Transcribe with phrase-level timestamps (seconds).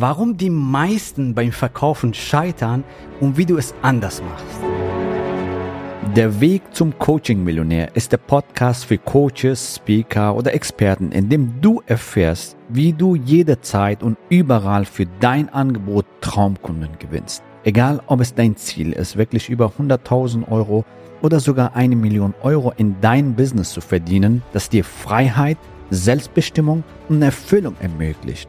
[0.00, 2.84] warum die meisten beim Verkaufen scheitern
[3.20, 4.60] und wie du es anders machst.
[6.14, 11.82] Der Weg zum Coaching-Millionär ist der Podcast für Coaches, Speaker oder Experten, in dem du
[11.86, 17.42] erfährst, wie du jederzeit und überall für dein Angebot Traumkunden gewinnst.
[17.64, 20.84] Egal, ob es dein Ziel ist, wirklich über 100.000 Euro
[21.20, 25.58] oder sogar eine Million Euro in dein Business zu verdienen, das dir Freiheit,
[25.90, 28.48] Selbstbestimmung und Erfüllung ermöglicht.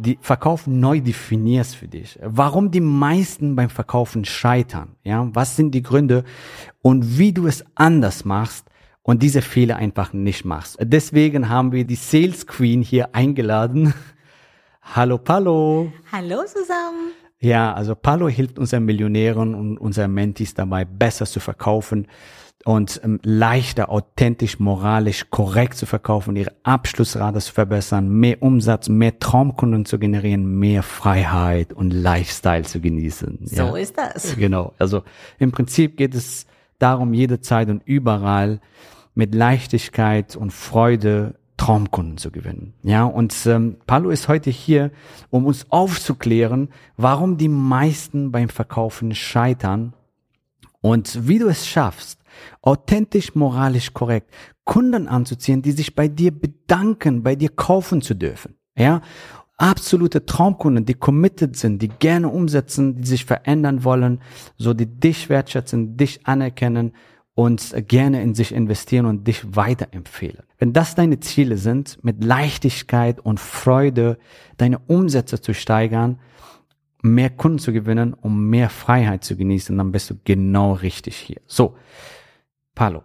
[0.00, 2.18] die Verkauf neu definierst für dich.
[2.22, 4.96] Warum die meisten beim Verkaufen scheitern.
[5.02, 6.24] Ja, was sind die Gründe
[6.82, 8.66] und wie du es anders machst
[9.02, 10.76] und diese Fehler einfach nicht machst.
[10.80, 13.94] Deswegen haben wir die Sales Queen hier eingeladen.
[14.82, 15.92] Hallo Palo.
[16.12, 17.12] Hallo zusammen.
[17.40, 22.06] Ja, also Palo hilft unseren Millionären und unseren Mentis dabei, besser zu verkaufen
[22.64, 29.18] und ähm, leichter, authentisch, moralisch korrekt zu verkaufen, ihre Abschlussrate zu verbessern, mehr Umsatz, mehr
[29.18, 33.40] Traumkunden zu generieren, mehr Freiheit und Lifestyle zu genießen.
[33.42, 33.76] So ja.
[33.76, 34.36] ist das.
[34.36, 34.74] Genau.
[34.78, 35.02] Also
[35.38, 36.46] im Prinzip geht es
[36.78, 38.60] darum, jederzeit und überall
[39.14, 42.72] mit Leichtigkeit und Freude Traumkunden zu gewinnen.
[42.82, 44.90] Ja, und ähm, Paulo ist heute hier,
[45.30, 49.92] um uns aufzuklären, warum die meisten beim Verkaufen scheitern
[50.80, 52.20] und wie du es schaffst,
[52.62, 54.32] authentisch, moralisch korrekt,
[54.64, 58.54] Kunden anzuziehen, die sich bei dir bedanken, bei dir kaufen zu dürfen.
[58.76, 59.00] Ja,
[59.56, 64.20] absolute Traumkunden, die committed sind, die gerne umsetzen, die sich verändern wollen,
[64.56, 66.92] so die dich wertschätzen, dich anerkennen
[67.34, 70.42] und gerne in sich investieren und dich weiterempfehlen.
[70.58, 74.18] Wenn das deine Ziele sind, mit Leichtigkeit und Freude
[74.56, 76.18] deine Umsätze zu steigern,
[77.02, 81.40] mehr Kunden zu gewinnen, um mehr Freiheit zu genießen, dann bist du genau richtig hier.
[81.46, 81.76] So,
[82.78, 83.02] Palo,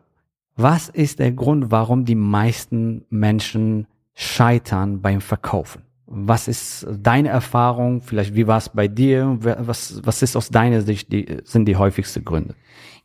[0.56, 5.82] was ist der Grund, warum die meisten Menschen scheitern beim Verkaufen?
[6.06, 8.00] Was ist deine Erfahrung?
[8.02, 9.36] Vielleicht, wie war es bei dir?
[9.42, 12.54] Was, was ist aus deiner Sicht, die, sind die häufigsten Gründe?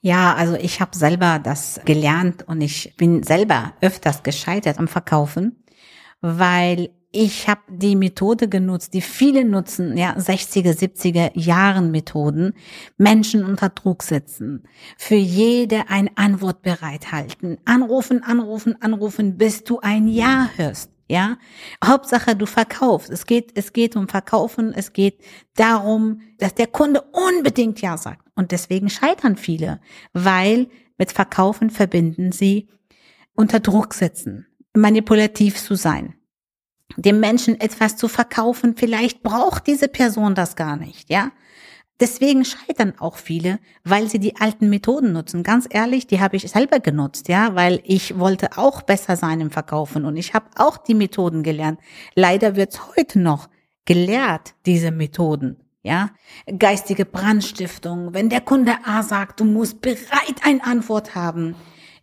[0.02, 5.64] Ja, also ich habe selber das gelernt und ich bin selber öfters gescheitert am Verkaufen,
[6.20, 12.52] weil ich habe die Methode genutzt, die viele nutzen, ja, 60er, 70er Jahren Methoden,
[12.98, 14.64] Menschen unter Druck setzen,
[14.98, 20.90] für jede ein Antwort bereithalten, anrufen, anrufen, anrufen, bis du ein Ja hörst.
[21.10, 21.38] Ja,
[21.82, 23.08] Hauptsache du verkaufst.
[23.08, 24.74] Es geht, es geht um Verkaufen.
[24.74, 25.24] Es geht
[25.56, 28.26] darum, dass der Kunde unbedingt Ja sagt.
[28.34, 29.80] Und deswegen scheitern viele,
[30.12, 32.68] weil mit Verkaufen verbinden sie
[33.34, 36.17] unter Druck setzen, manipulativ zu sein
[36.96, 41.32] dem Menschen etwas zu verkaufen, vielleicht braucht diese Person das gar nicht, ja.
[42.00, 45.42] Deswegen scheitern auch viele, weil sie die alten Methoden nutzen.
[45.42, 49.50] Ganz ehrlich, die habe ich selber genutzt, ja, weil ich wollte auch besser sein im
[49.50, 51.80] Verkaufen und ich habe auch die Methoden gelernt.
[52.14, 53.48] Leider wird's heute noch
[53.84, 55.56] gelehrt, diese Methoden.
[55.82, 56.10] Ja,
[56.58, 58.12] geistige Brandstiftung.
[58.12, 61.54] Wenn der Kunde A sagt, du musst bereit eine Antwort haben.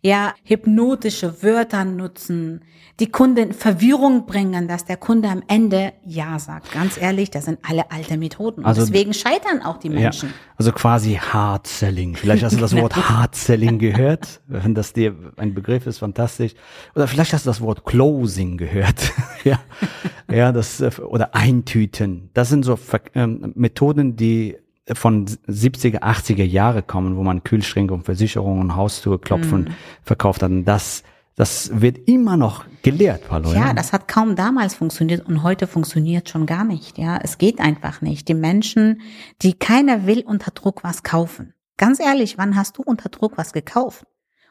[0.06, 2.60] Ja, hypnotische Wörter nutzen,
[3.00, 6.70] die Kunde in Verwirrung bringen, dass der Kunde am Ende Ja sagt.
[6.70, 8.60] Ganz ehrlich, das sind alle alte Methoden.
[8.60, 10.28] Und also, deswegen scheitern auch die Menschen.
[10.28, 12.14] Ja, also quasi Hard Selling.
[12.14, 14.42] Vielleicht hast du das Wort Hard Selling gehört.
[14.46, 16.52] Wenn das dir ein Begriff ist, fantastisch.
[16.94, 19.12] Oder vielleicht hast du das Wort Closing gehört.
[19.44, 19.58] ja,
[20.30, 22.30] ja, das, oder Eintüten.
[22.32, 22.78] Das sind so
[23.16, 24.56] ähm, Methoden, die
[24.92, 29.74] von 70er, 80er Jahre kommen, wo man Kühlschränke und Versicherungen, Haustür klopfen mm.
[30.02, 30.50] verkauft hat.
[30.50, 31.02] Und das
[31.36, 33.52] das wird immer noch gelehrt, Paulo.
[33.52, 36.96] Ja, ja, das hat kaum damals funktioniert und heute funktioniert schon gar nicht.
[36.96, 38.26] Ja, es geht einfach nicht.
[38.28, 39.02] Die Menschen,
[39.42, 41.52] die keiner will unter Druck was kaufen.
[41.76, 44.06] Ganz ehrlich, wann hast du unter Druck was gekauft?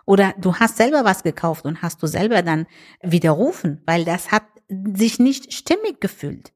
[0.06, 2.68] Oder du hast selber was gekauft und hast du selber dann
[3.02, 6.54] widerrufen, weil das hat sich nicht stimmig gefühlt.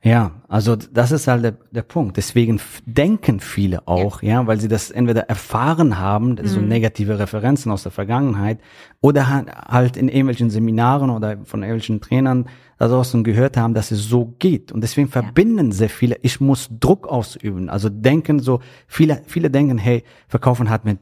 [0.00, 2.16] Ja, also das ist halt der, der Punkt.
[2.16, 4.40] Deswegen denken viele auch, ja.
[4.40, 4.46] ja.
[4.46, 6.46] weil sie das entweder erfahren haben, mhm.
[6.46, 8.60] so negative Referenzen aus der Vergangenheit,
[9.00, 12.46] oder halt in irgendwelchen Seminaren oder von irgendwelchen Trainern
[12.78, 14.70] daraus gehört haben, dass es so geht.
[14.70, 15.76] Und deswegen verbinden ja.
[15.76, 17.68] sehr viele, ich muss Druck ausüben.
[17.68, 21.00] Also denken so, viele, viele denken, hey, Verkaufen hat mit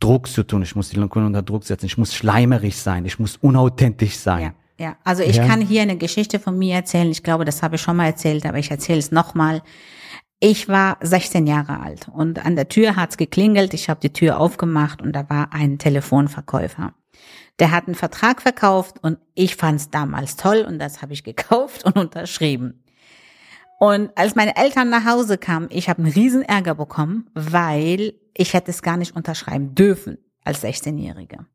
[0.00, 3.18] Druck zu tun, ich muss die Kunden unter Druck setzen, ich muss schleimerig sein, ich
[3.18, 4.42] muss unauthentisch sein.
[4.42, 4.52] Ja.
[4.78, 5.46] Ja, also ich ja.
[5.46, 7.10] kann hier eine Geschichte von mir erzählen.
[7.10, 9.62] Ich glaube, das habe ich schon mal erzählt, aber ich erzähle es nochmal.
[10.40, 13.72] Ich war 16 Jahre alt und an der Tür hat's geklingelt.
[13.72, 16.92] Ich habe die Tür aufgemacht und da war ein Telefonverkäufer.
[17.60, 21.84] Der hat einen Vertrag verkauft und ich fand's damals toll und das habe ich gekauft
[21.84, 22.84] und unterschrieben.
[23.78, 28.54] Und als meine Eltern nach Hause kamen, ich habe einen riesen Ärger bekommen, weil ich
[28.54, 31.46] hätte es gar nicht unterschreiben dürfen als 16-Jährige.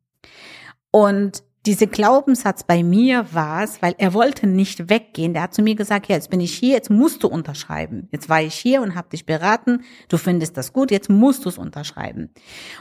[0.90, 5.34] Und diese Glaubenssatz bei mir war es, weil er wollte nicht weggehen.
[5.34, 8.08] Der hat zu mir gesagt, ja, jetzt bin ich hier, jetzt musst du unterschreiben.
[8.12, 11.50] Jetzt war ich hier und habe dich beraten, du findest das gut, jetzt musst du
[11.50, 12.30] es unterschreiben.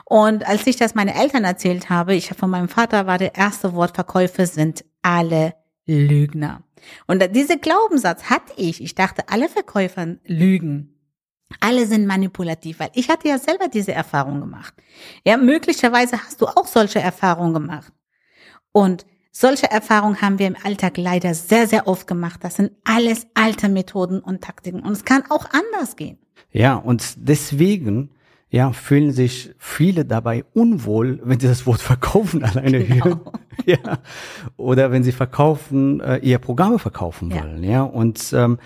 [0.05, 3.73] Und als ich das meine Eltern erzählt habe, ich von meinem Vater war der erste
[3.73, 5.55] Wort, Verkäufe sind alle
[5.85, 6.63] Lügner.
[7.05, 8.81] Und diese Glaubenssatz hatte ich.
[8.81, 10.95] Ich dachte, alle Verkäufer lügen.
[11.59, 14.73] Alle sind manipulativ, weil ich hatte ja selber diese Erfahrung gemacht.
[15.25, 17.91] Ja, möglicherweise hast du auch solche Erfahrungen gemacht.
[18.71, 22.43] Und solche Erfahrungen haben wir im Alltag leider sehr, sehr oft gemacht.
[22.43, 24.81] Das sind alles alte Methoden und Taktiken.
[24.81, 26.17] Und es kann auch anders gehen.
[26.51, 28.09] Ja, und deswegen
[28.49, 33.05] ja, fühlen sich viele dabei unwohl, wenn sie das Wort verkaufen alleine genau.
[33.05, 33.21] hören.
[33.65, 33.99] Ja.
[34.55, 37.43] Oder wenn sie verkaufen, äh, ihr Programme verkaufen ja.
[37.43, 37.83] wollen, ja.
[37.83, 38.57] Und ähm,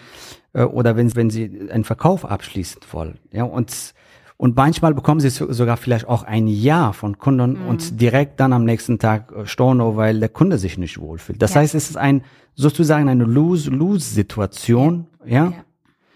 [0.54, 3.18] äh, oder wenn, wenn sie einen Verkauf abschließen wollen.
[3.32, 3.44] Ja.
[3.44, 3.96] Und
[4.38, 7.68] und manchmal bekommen sie sogar vielleicht auch ein Ja von Kunden mhm.
[7.68, 11.42] und direkt dann am nächsten Tag äh, Storno, weil der Kunde sich nicht wohlfühlt.
[11.42, 11.62] Das ja.
[11.62, 12.24] heißt, es ist ein
[12.56, 15.08] sozusagen eine Lose-Lose-Situation.
[15.26, 15.46] Ja?
[15.46, 15.54] ja.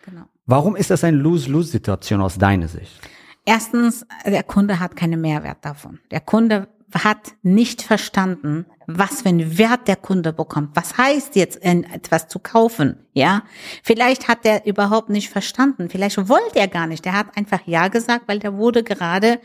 [0.06, 0.24] Genau.
[0.46, 3.00] Warum ist das eine Lose-Lose-Situation aus deiner Sicht?
[3.46, 6.00] Erstens, der Kunde hat keinen Mehrwert davon.
[6.12, 10.76] Der Kunde hat nicht verstanden, was für einen Wert der Kunde bekommt.
[10.76, 13.06] Was heißt jetzt, etwas zu kaufen?
[13.14, 13.44] Ja,
[13.84, 15.90] vielleicht hat er überhaupt nicht verstanden.
[15.90, 17.04] Vielleicht wollte er gar nicht.
[17.04, 19.42] Der hat einfach ja gesagt, weil der wurde gerade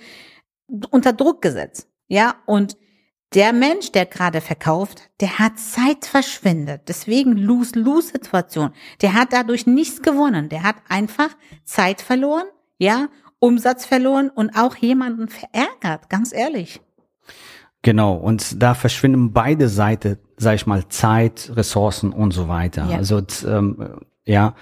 [0.91, 1.89] unter Druck gesetzt.
[2.07, 2.77] Ja, und
[3.35, 6.83] der Mensch, der gerade verkauft, der hat Zeit verschwendet.
[6.89, 8.73] Deswegen Lose-Lose-Situation.
[9.01, 10.51] Der hat dadurch nichts gewonnen.
[10.51, 11.31] Der hat einfach
[11.65, 12.45] Zeit verloren,
[12.79, 13.09] ja,
[13.39, 16.81] Umsatz verloren und auch jemanden verärgert, ganz ehrlich.
[17.83, 22.89] Genau, und da verschwinden beide Seiten, sag ich mal, Zeit, Ressourcen und so weiter.
[22.89, 22.97] Ja.
[22.97, 24.55] Also ähm, ja,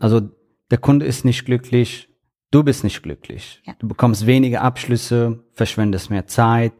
[0.00, 0.22] also
[0.70, 2.08] der Kunde ist nicht glücklich,
[2.50, 3.62] du bist nicht glücklich.
[3.66, 3.74] Ja.
[3.78, 6.72] Du bekommst weniger Abschlüsse, verschwendest mehr Zeit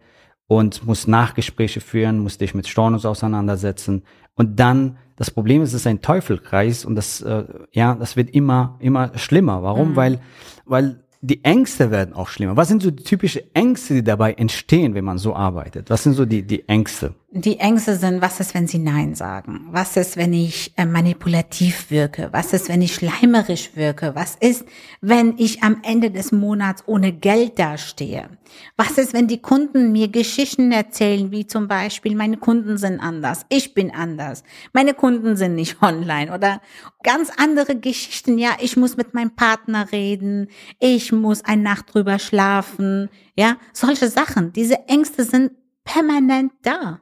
[0.47, 4.05] und musst Nachgespräche führen, musst dich mit Stornos auseinandersetzen.
[4.35, 8.31] Und dann, das Problem ist, es ist ein Teufelkreis und das, äh, ja, das wird
[8.31, 9.63] immer, immer schlimmer.
[9.63, 9.91] Warum?
[9.91, 9.97] Mhm.
[9.97, 10.21] Weil,
[10.65, 12.57] weil die Ängste werden auch schlimmer.
[12.57, 15.91] Was sind so die typischen Ängste, die dabei entstehen, wenn man so arbeitet?
[15.91, 17.15] Was sind so die, die Ängste?
[17.33, 19.69] Die Ängste sind, was ist, wenn sie Nein sagen?
[19.71, 22.29] Was ist, wenn ich äh, manipulativ wirke?
[22.33, 24.17] Was ist, wenn ich schleimerisch wirke?
[24.17, 24.65] Was ist,
[25.01, 28.31] wenn ich am Ende des Monats ohne Geld dastehe?
[28.77, 33.47] Was ist, wenn die Kunden mir Geschichten erzählen, wie zum Beispiel, meine Kunden sind anders,
[33.49, 34.43] ich bin anders,
[34.73, 36.61] meine Kunden sind nicht online oder
[37.05, 38.39] ganz andere Geschichten.
[38.39, 40.49] Ja, ich muss mit meinem Partner reden,
[40.81, 43.09] ich muss eine Nacht drüber schlafen.
[43.37, 44.53] Ja, solche Sachen.
[44.53, 45.53] Diese Ängste sind
[45.85, 46.99] permanent da.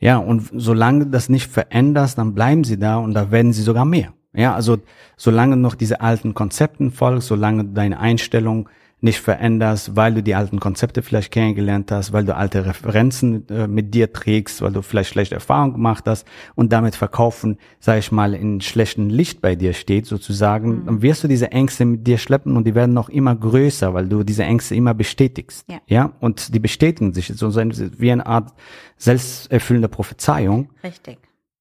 [0.00, 3.84] Ja, und solange das nicht veränderst, dann bleiben sie da und da werden sie sogar
[3.84, 4.12] mehr.
[4.34, 4.78] Ja, also
[5.16, 8.68] solange noch diese alten Konzepten folgst, solange deine Einstellung
[9.00, 13.68] nicht veränderst, weil du die alten Konzepte vielleicht kennengelernt hast, weil du alte Referenzen äh,
[13.68, 18.10] mit dir trägst, weil du vielleicht schlechte Erfahrungen gemacht hast und damit verkaufen, sage ich
[18.10, 20.86] mal, in schlechtem Licht bei dir steht sozusagen, mhm.
[20.86, 24.08] dann wirst du diese Ängste mit dir schleppen und die werden noch immer größer, weil
[24.08, 25.64] du diese Ängste immer bestätigst.
[25.68, 26.12] Ja, ja?
[26.18, 28.52] und die bestätigen sich so wie eine Art
[28.96, 30.70] selbsterfüllende Prophezeiung.
[30.82, 31.18] Richtig.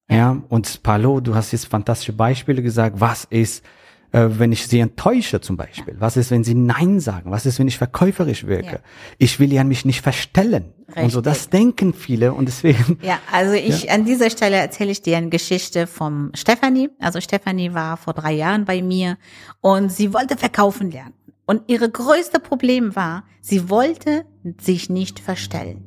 [0.10, 3.64] Ja, ja und Palo, du hast jetzt fantastische Beispiele gesagt, was ist
[4.12, 5.96] äh, wenn ich sie enttäusche zum Beispiel?
[5.96, 6.02] Ja.
[6.02, 7.32] Was ist, wenn sie Nein sagen?
[7.32, 8.66] Was ist, wenn ich verkäuferisch wirke?
[8.66, 8.80] Ja.
[9.18, 10.74] Ich will ja mich nicht verstellen.
[10.88, 11.04] Richtig.
[11.04, 12.98] Und so, das denken viele und deswegen.
[13.02, 13.94] Ja, also ich, ja.
[13.94, 16.90] an dieser Stelle erzähle ich dir eine Geschichte vom Stefanie.
[17.00, 19.18] Also Stefanie war vor drei Jahren bei mir
[19.62, 21.14] und sie wollte verkaufen lernen.
[21.46, 24.26] Und ihre größte Problem war, sie wollte
[24.60, 25.84] sich nicht verstellen.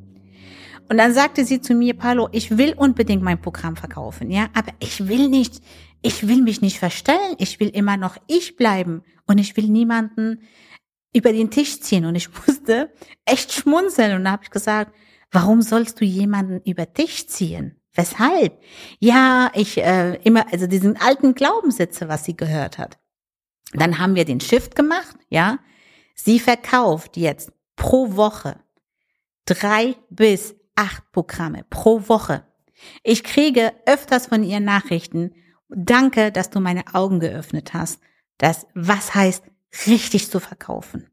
[0.89, 4.73] Und dann sagte sie zu mir, Paulo, ich will unbedingt mein Programm verkaufen, ja, aber
[4.79, 5.61] ich will nicht,
[6.01, 10.41] ich will mich nicht verstellen, ich will immer noch ich bleiben und ich will niemanden
[11.13, 12.05] über den Tisch ziehen.
[12.05, 12.91] Und ich musste
[13.25, 14.95] echt schmunzeln und da habe ich gesagt,
[15.31, 17.77] warum sollst du jemanden über Tisch ziehen?
[17.93, 18.57] Weshalb?
[18.99, 22.97] Ja, ich äh, immer, also diesen alten Glaubenssätze, was sie gehört hat.
[23.73, 25.59] Dann haben wir den Shift gemacht, ja.
[26.15, 28.59] Sie verkauft jetzt pro Woche
[29.45, 32.45] drei bis acht Programme pro Woche.
[33.03, 35.33] Ich kriege öfters von ihr Nachrichten,
[35.73, 38.01] Danke, dass du meine Augen geöffnet hast.
[38.37, 39.43] Das, was heißt,
[39.87, 41.09] richtig zu verkaufen.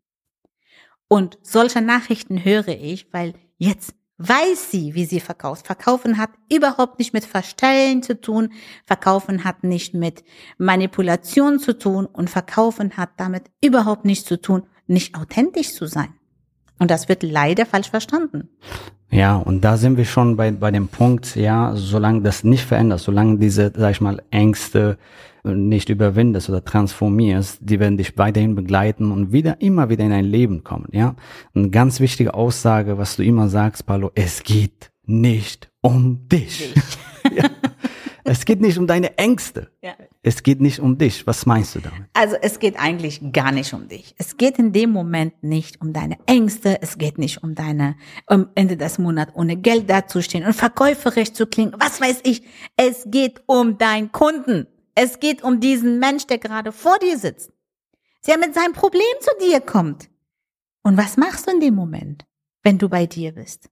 [1.06, 5.66] Und solche Nachrichten höre ich, weil jetzt weiß sie, wie sie verkauft.
[5.66, 8.52] Verkaufen hat überhaupt nicht mit Verstellen zu tun.
[8.84, 10.24] Verkaufen hat nicht mit
[10.58, 12.06] Manipulation zu tun.
[12.06, 16.14] Und Verkaufen hat damit überhaupt nichts zu tun, nicht authentisch zu sein.
[16.80, 18.48] Und das wird leider falsch verstanden.
[19.10, 23.00] Ja, und da sind wir schon bei, bei dem Punkt, ja, solange das nicht verändert,
[23.00, 24.98] solange diese, sag ich mal, Ängste
[25.44, 30.24] nicht überwindest oder transformierst, die werden dich weiterhin begleiten und wieder, immer wieder in dein
[30.26, 31.14] Leben kommen, ja.
[31.54, 36.74] Eine ganz wichtige Aussage, was du immer sagst, Paulo, es geht nicht um dich.
[36.74, 36.82] ja.
[38.28, 39.70] Es geht nicht um deine Ängste.
[39.80, 39.94] Ja.
[40.22, 41.26] Es geht nicht um dich.
[41.26, 42.08] Was meinst du damit?
[42.12, 44.14] Also es geht eigentlich gar nicht um dich.
[44.18, 46.82] Es geht in dem Moment nicht um deine Ängste.
[46.82, 51.46] Es geht nicht um deine, um Ende des Monats ohne Geld dazustehen und verkäuferisch zu
[51.46, 51.74] klingen.
[51.78, 52.42] Was weiß ich.
[52.76, 54.66] Es geht um deinen Kunden.
[54.94, 57.50] Es geht um diesen Mensch, der gerade vor dir sitzt.
[58.26, 60.10] Der mit seinem Problem zu dir kommt.
[60.82, 62.26] Und was machst du in dem Moment,
[62.62, 63.70] wenn du bei dir bist?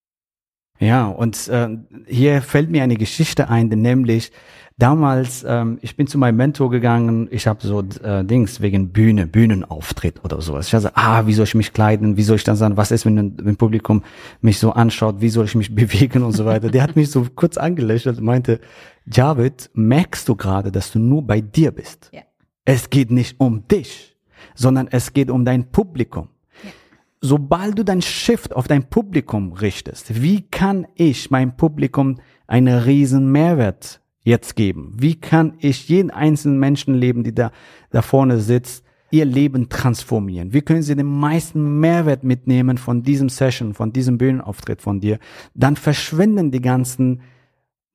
[0.79, 1.69] Ja, und äh,
[2.07, 4.31] hier fällt mir eine Geschichte ein, nämlich
[4.79, 9.27] damals, ähm, ich bin zu meinem Mentor gegangen, ich habe so äh, Dings wegen Bühne,
[9.27, 10.69] Bühnenauftritt oder sowas.
[10.69, 12.91] Ich habe gesagt, ah, wie soll ich mich kleiden, wie soll ich dann sagen, was
[12.91, 14.03] ist, wenn ein Publikum
[14.41, 16.69] mich so anschaut, wie soll ich mich bewegen und so weiter.
[16.69, 18.61] Der hat mich so kurz angelächelt und meinte,
[19.11, 22.11] Javid, merkst du gerade, dass du nur bei dir bist?
[22.13, 22.23] Ja.
[22.65, 24.17] Es geht nicht um dich,
[24.55, 26.29] sondern es geht um dein Publikum.
[27.21, 33.33] Sobald du dein Shift auf dein Publikum richtest, wie kann ich meinem Publikum einen riesen
[33.33, 34.93] Mehrwert jetzt geben?
[34.99, 37.53] Wie kann ich jeden einzelnen Menschenleben, die da,
[37.91, 40.53] da vorne sitzt, ihr Leben transformieren?
[40.53, 45.19] Wie können sie den meisten Mehrwert mitnehmen von diesem Session, von diesem Bühnenauftritt von dir?
[45.55, 47.23] Dann verschwinden die ganzen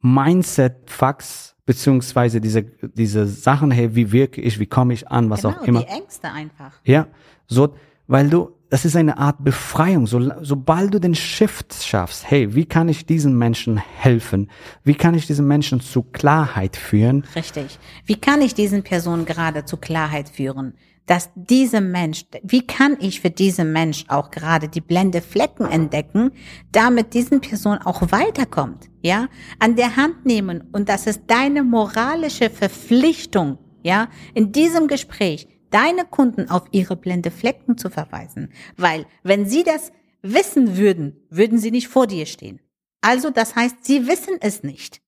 [0.01, 5.55] Mindset-Facts, beziehungsweise diese, diese Sachen, hey, wie wirke ich, wie komme ich an, was genau,
[5.55, 5.83] auch immer.
[5.83, 6.73] die Ängste einfach.
[6.83, 7.07] Ja,
[7.47, 7.75] so,
[8.07, 10.07] weil du, das ist eine Art Befreiung.
[10.07, 14.49] So, sobald du den Shift schaffst, hey, wie kann ich diesen Menschen helfen?
[14.85, 17.25] Wie kann ich diesen Menschen zu Klarheit führen?
[17.35, 17.77] Richtig.
[18.05, 20.73] Wie kann ich diesen Personen gerade zu Klarheit führen?
[21.07, 26.31] dass diese Mensch, wie kann ich für diese Mensch auch gerade die blende Flecken entdecken,
[26.71, 29.27] damit diesen Person auch weiterkommt, ja,
[29.59, 36.05] an der Hand nehmen und das ist deine moralische Verpflichtung, ja, in diesem Gespräch deine
[36.05, 41.71] Kunden auf ihre blende Flecken zu verweisen, weil wenn sie das wissen würden, würden sie
[41.71, 42.59] nicht vor dir stehen.
[43.01, 45.01] Also das heißt, sie wissen es nicht.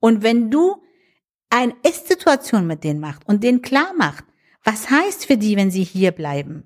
[0.00, 0.82] Und wenn du
[1.48, 4.24] eine Ist-Situation mit denen macht und denen klar macht,
[4.62, 6.64] was heißt für die, wenn sie hier bleiben?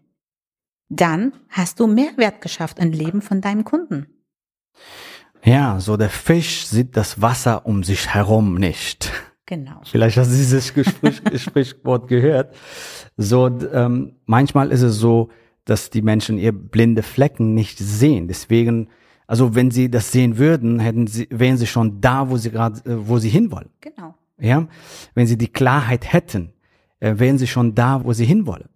[0.89, 4.07] Dann hast du Mehrwert geschafft im Leben von deinen Kunden.
[5.45, 9.13] Ja, so der Fisch sieht das Wasser um sich herum nicht.
[9.49, 9.81] Genau.
[9.85, 12.55] Vielleicht hast du dieses Gespräch, Sprichwort gehört.
[13.17, 15.31] So, ähm, manchmal ist es so,
[15.65, 18.29] dass die Menschen ihr blinde Flecken nicht sehen.
[18.29, 18.89] Deswegen,
[19.27, 22.79] also wenn sie das sehen würden, hätten sie, wären sie schon da, wo sie gerade,
[22.85, 23.71] äh, wo sie hinwollen.
[23.81, 24.15] Genau.
[24.39, 24.69] Ja,
[25.15, 26.53] wenn sie die Klarheit hätten
[27.01, 28.69] äh, wären sie schon da, wo sie hinwollen.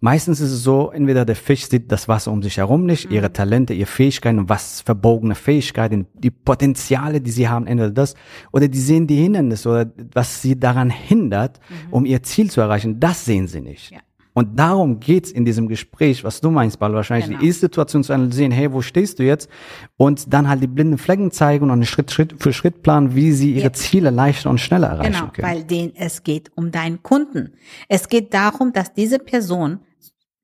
[0.00, 3.16] Meistens ist es so, entweder der Fisch sieht das Wasser um sich herum nicht, mhm.
[3.16, 8.14] ihre Talente, ihre Fähigkeiten, was verbogene Fähigkeiten, die Potenziale, die sie haben, entweder das,
[8.52, 11.92] oder die sehen die Hindernisse oder was sie daran hindert, mhm.
[11.92, 13.90] um ihr Ziel zu erreichen, das sehen sie nicht.
[13.90, 13.98] Ja.
[14.40, 17.40] Und darum geht's in diesem Gespräch, was du meinst, Ball, wahrscheinlich genau.
[17.40, 19.50] die Ist-Situation zu analysieren, hey, wo stehst du jetzt?
[19.98, 23.32] Und dann halt die blinden Flecken zeigen und einen Schritt, Schritt für Schritt planen, wie
[23.32, 23.72] sie ihre ja.
[23.74, 25.46] Ziele leichter und schneller erreichen genau, können.
[25.46, 27.52] Weil den, es geht um deinen Kunden.
[27.90, 29.80] Es geht darum, dass diese Person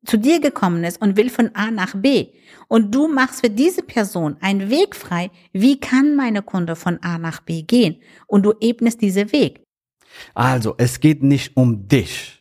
[0.05, 2.27] zu dir gekommen ist und will von A nach B.
[2.69, 5.31] Und du machst für diese Person einen Weg frei.
[5.55, 7.97] Wie kann meine Kunde von A nach B gehen?
[8.27, 9.63] Und du ebnest diesen Weg.
[10.35, 12.36] Also, es geht nicht um dich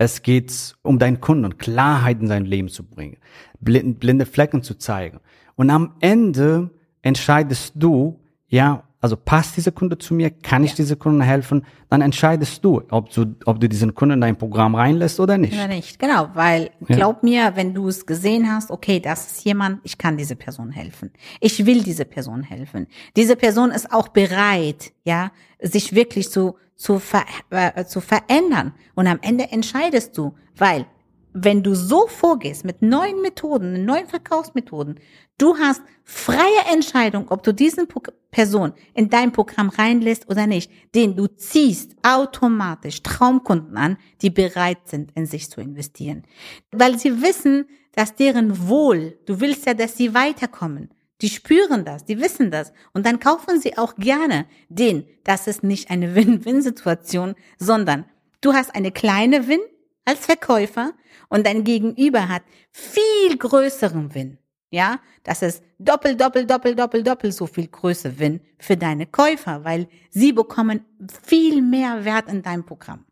[0.00, 3.18] es geht um deinen Kunden und Klarheit in sein Leben zu bringen,
[3.60, 5.20] blinde Flecken zu zeigen.
[5.56, 6.70] Und am Ende
[7.02, 10.76] entscheidest du, ja, also passt dieser Kunde zu mir, kann ich ja.
[10.76, 14.74] diese Kunden helfen, dann entscheidest du, ob du, ob du diesen Kunden in dein Programm
[14.74, 15.54] reinlässt oder nicht.
[15.54, 17.50] Oder nicht, genau, weil glaub ja.
[17.50, 21.10] mir, wenn du es gesehen hast, okay, das ist jemand, ich kann diese Person helfen.
[21.40, 22.86] Ich will diese Person helfen.
[23.16, 28.74] Diese Person ist auch bereit, ja, sich wirklich zu, zu, ver, äh, zu verändern.
[28.94, 30.86] Und am Ende entscheidest du, weil
[31.32, 34.98] wenn du so vorgehst mit neuen Methoden, neuen Verkaufsmethoden,
[35.38, 37.86] du hast freie Entscheidung, ob du diesen
[38.30, 44.78] Person in dein Programm reinlässt oder nicht, den du ziehst automatisch Traumkunden an, die bereit
[44.86, 46.24] sind, in sich zu investieren.
[46.72, 50.90] Weil sie wissen, dass deren Wohl, du willst ja, dass sie weiterkommen.
[51.20, 52.72] Die spüren das, die wissen das.
[52.92, 55.06] Und dann kaufen sie auch gerne den.
[55.24, 58.04] Das ist nicht eine Win-Win-Situation, sondern
[58.40, 59.60] du hast eine kleine Win
[60.04, 60.92] als Verkäufer
[61.28, 64.38] und dein Gegenüber hat viel größeren Win.
[64.72, 69.64] Ja, dass es doppelt, doppelt, doppelt, doppelt, doppelt so viel Größe Gewinn für deine Käufer,
[69.64, 70.84] weil sie bekommen
[71.24, 73.04] viel mehr Wert in deinem Programm.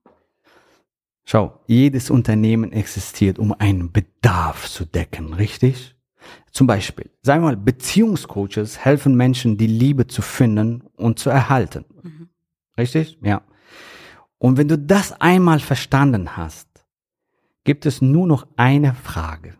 [1.24, 5.96] Schau, jedes Unternehmen existiert, um einen Bedarf zu decken, richtig?
[6.52, 11.84] Zum Beispiel, sagen wir mal, Beziehungscoaches helfen Menschen, die Liebe zu finden und zu erhalten.
[12.02, 12.28] Mhm.
[12.78, 13.18] Richtig?
[13.22, 13.42] Ja.
[14.38, 16.67] Und wenn du das einmal verstanden hast,
[17.68, 19.52] gibt es nur noch eine Frage.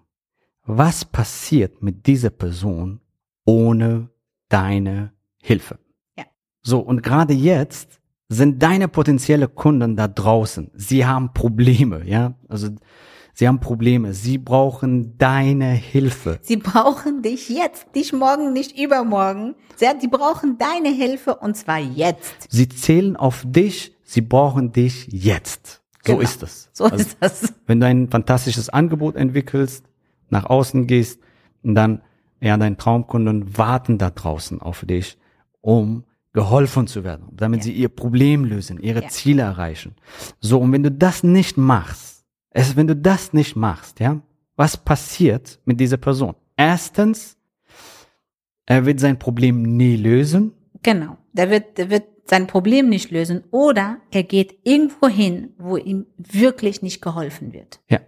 [0.65, 3.03] Was passiert mit dieser Person
[3.45, 4.09] ohne
[4.49, 5.13] deine
[5.43, 5.79] Hilfe?
[6.17, 6.25] Ja.
[6.63, 8.01] So, und gerade jetzt
[8.31, 10.71] sind deine potenzielle Kunden da draußen.
[10.73, 12.33] Sie haben Probleme, ja?
[12.49, 12.71] Also,
[13.35, 14.15] Sie haben Probleme.
[14.15, 16.39] Sie brauchen deine Hilfe.
[16.41, 19.55] Sie brauchen dich jetzt, nicht morgen, nicht übermorgen.
[19.77, 22.47] Sie brauchen deine Hilfe und zwar jetzt.
[22.49, 23.95] Sie zählen auf dich.
[24.03, 25.83] Sie brauchen dich jetzt.
[26.09, 26.29] So genau.
[26.29, 26.71] ist es.
[26.79, 27.55] So also, ist das.
[27.67, 29.85] Wenn du ein fantastisches Angebot entwickelst,
[30.31, 31.21] nach außen gehst,
[31.63, 32.03] dann,
[32.41, 35.19] ja, dein Traumkunden warten da draußen auf dich,
[35.61, 37.65] um geholfen zu werden, damit ja.
[37.65, 39.09] sie ihr Problem lösen, ihre ja.
[39.09, 39.97] Ziele erreichen.
[40.41, 44.21] So, und wenn du das nicht machst, es, wenn du das nicht machst, ja,
[44.57, 46.35] was passiert mit dieser Person?
[46.57, 47.37] Erstens,
[48.67, 50.53] er wird sein Problem nie lösen.
[50.83, 51.17] Genau.
[51.33, 56.07] Der wird, der wird sein Problem nicht lösen oder er geht irgendwo hin, wo ihm
[56.17, 57.81] wirklich nicht geholfen wird.
[57.89, 58.01] Ja.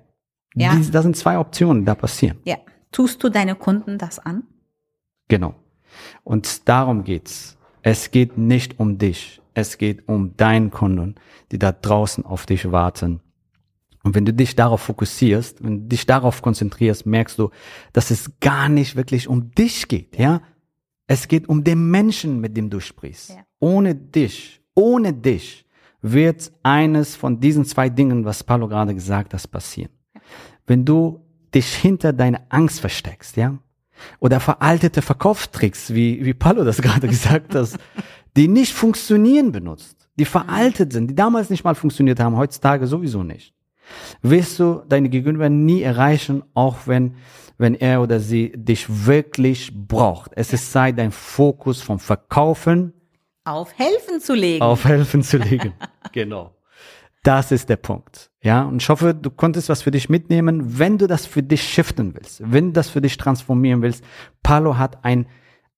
[0.54, 0.78] Ja.
[0.90, 2.38] Das sind zwei Optionen, die da passieren.
[2.44, 2.56] Ja.
[2.92, 4.42] Tust du deine Kunden das an?
[5.28, 5.54] Genau.
[6.24, 7.56] Und darum geht's.
[7.82, 9.40] Es geht nicht um dich.
[9.54, 11.14] Es geht um deinen Kunden,
[11.52, 13.20] die da draußen auf dich warten
[14.02, 17.50] und wenn du dich darauf fokussierst, wenn du dich darauf konzentrierst, merkst du,
[17.92, 20.40] dass es gar nicht wirklich um dich geht, ja?
[21.11, 23.31] Es geht um den Menschen, mit dem du sprichst.
[23.31, 23.43] Ja.
[23.59, 25.67] Ohne dich, ohne dich
[26.02, 29.90] wird eines von diesen zwei Dingen, was Paulo gerade gesagt hat, passieren.
[30.14, 30.21] Ja.
[30.69, 33.59] Wenn du dich hinter deine Angst versteckst, ja?
[34.21, 37.71] Oder veraltete Verkaufstricks, wie, wie Paulo das gerade gesagt hat,
[38.37, 43.25] die nicht funktionieren benutzt, die veraltet sind, die damals nicht mal funktioniert haben, heutzutage sowieso
[43.25, 43.52] nicht
[44.23, 47.16] wirst du deine Gegenüber nie erreichen, auch wenn,
[47.59, 50.32] wenn er oder sie dich wirklich braucht.
[50.35, 52.92] Es ist Zeit, dein Fokus vom Verkaufen
[53.44, 54.62] auf Helfen zu legen.
[54.62, 55.72] Auf Helfen zu legen.
[56.12, 56.55] genau.
[57.22, 58.31] Das ist der Punkt.
[58.42, 60.79] Ja, und ich hoffe, du konntest was für dich mitnehmen.
[60.79, 64.05] Wenn du das für dich shiften willst, wenn du das für dich transformieren willst,
[64.42, 65.26] Palo hat ein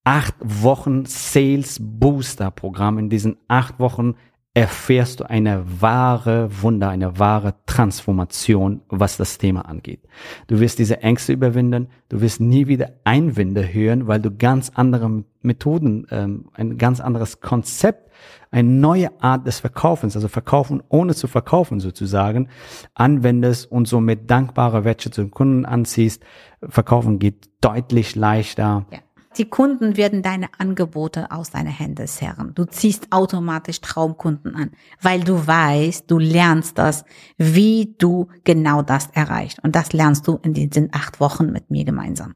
[0.05, 2.99] acht Wochen Sales Booster Programm.
[2.99, 4.15] In diesen acht Wochen
[4.55, 10.01] erfährst du eine wahre Wunder, eine wahre Transformation, was das Thema angeht.
[10.47, 15.25] Du wirst diese Ängste überwinden, du wirst nie wieder Einwände hören, weil du ganz andere
[15.41, 18.11] Methoden, ähm, ein ganz anderes Konzept,
[18.51, 22.49] eine neue Art des Verkaufens, also Verkaufen ohne zu verkaufen sozusagen,
[22.95, 26.23] anwendest und somit dankbare Wertschätzung Kunden anziehst.
[26.61, 28.85] Verkaufen geht deutlich leichter.
[28.91, 28.99] Ja.
[29.39, 32.53] Die Kunden werden deine Angebote aus deiner Hände zerren.
[32.55, 37.05] Du ziehst automatisch Traumkunden an, weil du weißt, du lernst das,
[37.39, 39.63] wie du genau das erreichst.
[39.65, 42.35] Und das lernst du in diesen acht Wochen mit mir gemeinsam.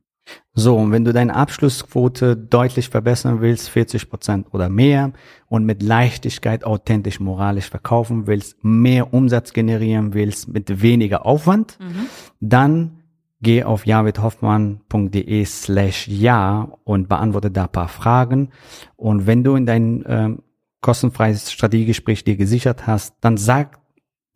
[0.55, 5.13] So, und wenn du deine Abschlussquote deutlich verbessern willst, 40 Prozent oder mehr,
[5.49, 12.07] und mit Leichtigkeit authentisch moralisch verkaufen willst, mehr Umsatz generieren willst, mit weniger Aufwand, mhm.
[12.41, 12.96] dann
[13.41, 18.51] geh auf javidhoffmann.de slash ja und beantworte da paar Fragen.
[18.97, 20.43] Und wenn du in dein ähm,
[20.81, 23.79] kostenfreies Strategiegespräch dir gesichert hast, dann sag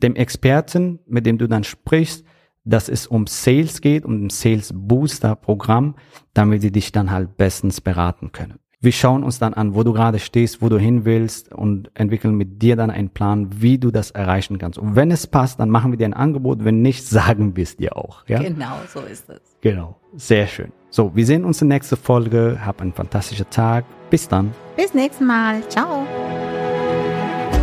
[0.03, 2.25] dem Experten, mit dem du dann sprichst,
[2.63, 5.95] dass es um Sales geht, um ein Sales Booster Programm,
[6.33, 8.60] damit sie dich dann halt bestens beraten können.
[8.83, 12.33] Wir schauen uns dann an, wo du gerade stehst, wo du hin willst und entwickeln
[12.33, 14.79] mit dir dann einen Plan, wie du das erreichen kannst.
[14.79, 16.65] Und wenn es passt, dann machen wir dir ein Angebot.
[16.65, 18.25] Wenn nicht, sagen wir es dir auch.
[18.27, 18.41] Ja?
[18.41, 19.39] Genau, so ist es.
[19.61, 20.71] Genau, sehr schön.
[20.89, 22.59] So, wir sehen uns in der nächsten Folge.
[22.65, 23.85] Hab einen fantastischen Tag.
[24.09, 24.51] Bis dann.
[24.75, 25.61] Bis nächstes Mal.
[25.69, 26.03] Ciao.